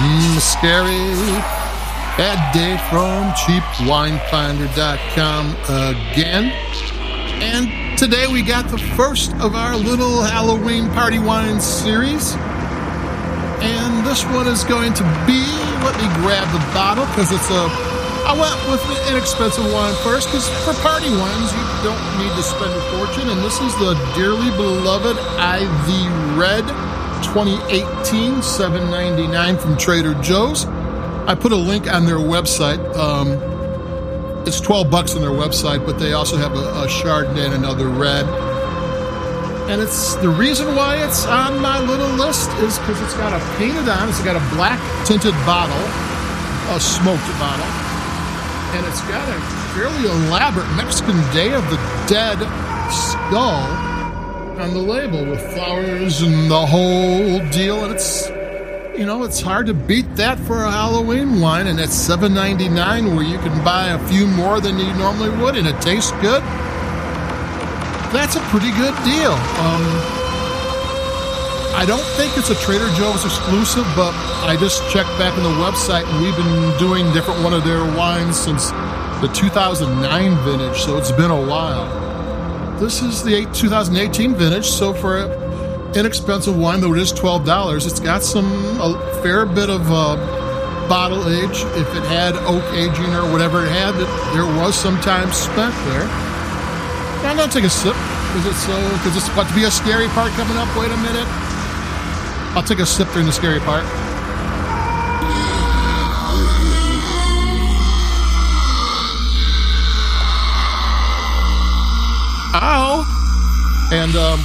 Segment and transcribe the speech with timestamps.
[0.00, 1.12] Mm, scary.
[2.16, 6.48] Bad day from cheapwinefinder.com again.
[7.44, 12.32] And today we got the first of our little Halloween party wine series.
[13.60, 15.44] And this one is going to be,
[15.84, 17.68] let me grab the bottle because it's a,
[18.24, 22.42] I went with an inexpensive wine first because for party wines you don't need to
[22.42, 23.28] spend a fortune.
[23.28, 26.08] And this is the dearly beloved Ivy
[26.40, 26.64] Red
[27.22, 30.66] 2018 799 from Trader Joe's.
[31.26, 32.80] I put a link on their website.
[32.96, 33.38] Um,
[34.46, 37.88] it's 12 bucks on their website, but they also have a, a Chardonnay and another
[37.88, 38.26] red.
[39.70, 43.56] And it's the reason why it's on my little list is because it's got a
[43.56, 45.76] painted on, it's got a black tinted bottle,
[46.74, 47.70] a smoked bottle,
[48.74, 49.40] and it's got a
[49.74, 51.76] fairly elaborate Mexican Day of the
[52.08, 52.38] Dead
[52.90, 53.89] skull
[54.60, 57.84] on the label with flowers and the whole deal.
[57.84, 58.28] And it's,
[58.98, 61.66] you know, it's hard to beat that for a Halloween wine.
[61.66, 65.30] And it's seven ninety nine, where you can buy a few more than you normally
[65.42, 66.42] would, and it tastes good.
[68.12, 69.32] That's a pretty good deal.
[69.32, 69.84] Um,
[71.72, 74.12] I don't think it's a Trader Joe's exclusive, but
[74.44, 77.84] I just checked back on the website, and we've been doing different one of their
[77.96, 78.70] wines since
[79.22, 82.09] the 2009 vintage, so it's been a while.
[82.80, 88.00] This is the 2018 vintage, so for an inexpensive wine, though it is $12, it's
[88.00, 88.46] got some,
[88.80, 90.16] a fair bit of uh,
[90.88, 91.60] bottle age.
[91.76, 93.92] If it had oak aging or whatever it had,
[94.32, 96.08] there was some time spent there.
[97.28, 97.92] I'm gonna take a sip
[98.32, 100.74] because it's so because it's about to be a scary part coming up.
[100.74, 101.28] Wait a minute.
[102.56, 103.84] I'll take a sip during the scary part.
[112.54, 113.06] Ow!
[113.92, 114.40] And um,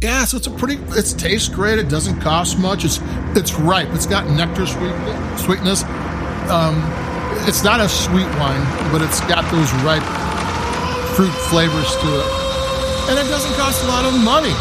[0.00, 0.76] yeah, so it's a pretty.
[0.98, 1.78] It tastes great.
[1.78, 2.84] It doesn't cost much.
[2.84, 3.00] It's
[3.34, 3.88] it's ripe.
[3.90, 4.94] It's got nectar sweet,
[5.38, 5.82] sweetness.
[6.50, 6.78] Um,
[7.46, 10.06] it's not a sweet wine, but it's got those ripe
[11.18, 12.26] fruit flavors to it,
[13.10, 14.54] and it doesn't cost a lot of money.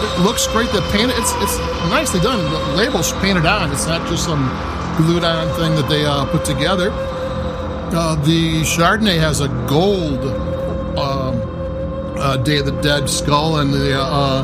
[0.00, 0.72] It looks great.
[0.72, 1.58] The paint it's it's
[1.90, 2.40] nicely done.
[2.50, 3.70] The label's painted on.
[3.70, 4.48] It's not just some
[4.96, 6.90] glued on thing that they uh, put together.
[6.92, 10.20] Uh, the Chardonnay has a gold
[12.18, 14.42] uh, Day of the Dead skull, and the uh,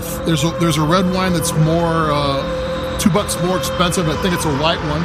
[0.00, 4.08] th- there's a, there's a red wine that's more uh, two bucks more expensive.
[4.08, 5.02] I think it's a white one.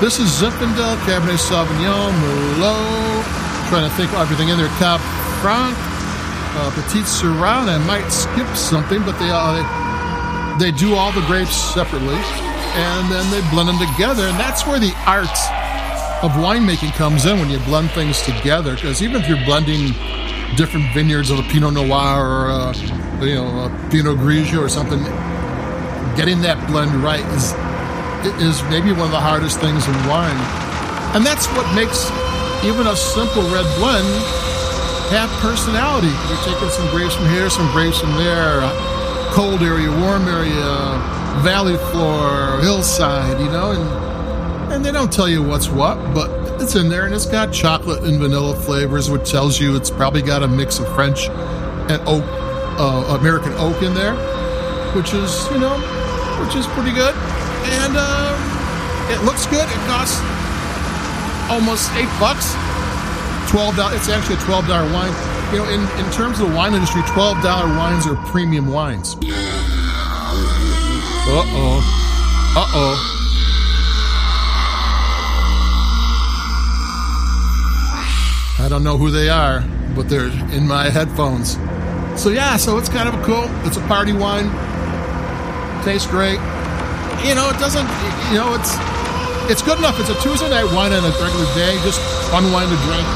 [0.00, 3.68] This is Zinfandel Cabernet Sauvignon Merlot.
[3.68, 4.68] Trying to think of everything in there.
[4.78, 5.00] Cab
[5.40, 5.76] Franc,
[6.58, 7.68] uh, Petite Sirah.
[7.68, 12.18] I might skip something, but they uh, they do all the grapes separately,
[12.76, 15.28] and then they blend them together, and that's where the art
[16.22, 18.74] of winemaking comes in when you blend things together.
[18.74, 19.94] Because even if you're blending
[20.56, 22.76] different vineyards of a Pinot Noir or a,
[23.24, 25.02] you know a Pinot Grigio or something,
[26.16, 27.54] getting that blend right is
[28.36, 30.36] is maybe one of the hardest things in wine,
[31.16, 32.12] and that's what makes
[32.64, 34.04] even a simple red blend
[35.08, 36.12] have personality.
[36.28, 38.60] You're taking some grapes from here, some grapes from there,
[39.32, 41.00] cold area, warm area,
[41.40, 44.09] valley floor, hillside, you know, and
[44.70, 46.30] and they don't tell you what's what, but
[46.62, 50.22] it's in there and it's got chocolate and vanilla flavors, which tells you it's probably
[50.22, 52.24] got a mix of French and oak,
[52.78, 54.14] uh, American oak in there,
[54.94, 55.76] which is, you know,
[56.44, 57.14] which is pretty good.
[57.82, 58.36] And um,
[59.10, 59.66] it looks good.
[59.68, 60.20] It costs
[61.50, 62.54] almost eight bucks.
[63.50, 63.96] Twelve dollars.
[63.96, 65.12] It's actually a twelve dollar wine.
[65.52, 69.16] You know, in, in terms of the wine industry, twelve dollar wines are premium wines.
[69.16, 69.20] Uh
[71.34, 71.82] oh.
[72.56, 73.19] Uh oh.
[78.60, 79.64] I don't know who they are,
[79.96, 81.56] but they're in my headphones.
[82.20, 83.44] So yeah, so it's kind of a cool.
[83.66, 84.50] It's a party wine.
[85.82, 86.38] Tastes great.
[87.24, 87.88] You know, it doesn't.
[88.28, 88.76] You know, it's
[89.50, 89.98] it's good enough.
[89.98, 91.72] It's a Tuesday night wine on a regular day.
[91.82, 92.00] Just
[92.32, 93.08] wine to drink.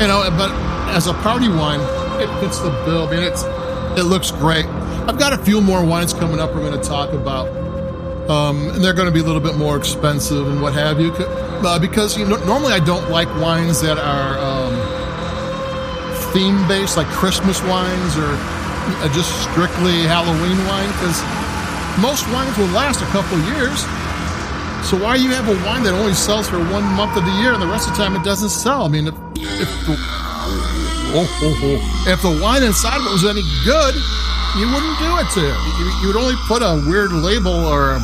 [0.00, 0.52] You know, but
[0.94, 1.80] as a party wine,
[2.20, 3.08] it fits the bill.
[3.08, 3.44] I mean, it's
[3.98, 4.66] it looks great.
[5.08, 6.54] I've got a few more wines coming up.
[6.54, 7.63] We're going to talk about.
[8.28, 11.12] Um, and they're going to be a little bit more expensive and what have you.
[11.12, 14.72] Uh, because you know, normally I don't like wines that are um,
[16.32, 21.20] theme based, like Christmas wines or uh, just strictly Halloween wine, because
[22.00, 23.84] most wines will last a couple years.
[24.88, 27.52] So why you have a wine that only sells for one month of the year
[27.52, 28.84] and the rest of the time it doesn't sell?
[28.84, 29.96] I mean, if, if the
[31.16, 33.94] oh, oh, oh, if the wine inside of it was any good,
[34.56, 35.40] you wouldn't do it to.
[35.42, 38.00] You, you would only put a weird label or a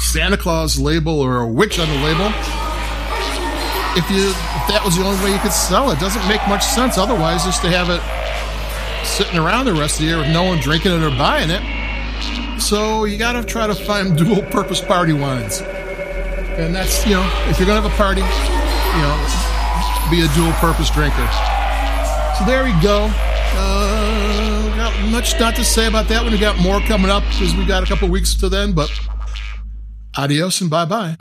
[0.00, 2.26] Santa Claus label or a witch on the label.
[3.96, 6.64] If you if that was the only way you could sell it, doesn't make much
[6.64, 8.00] sense otherwise just to have it
[9.06, 11.62] sitting around the rest of the year with no one drinking it or buying it.
[12.60, 15.60] So you got to try to find dual purpose party wines.
[16.60, 19.16] And that's, you know, if you're going to have a party, you know,
[20.10, 21.28] be a dual purpose drinker.
[22.36, 23.10] So there we go.
[23.56, 23.97] Uh,
[25.06, 26.32] much not to say about that one.
[26.32, 28.90] We got more coming up because we got a couple weeks to then, but
[30.16, 31.16] adios and bye bye.